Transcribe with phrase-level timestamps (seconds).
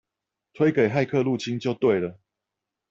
[0.55, 2.19] 推給「駭客入侵」就對了！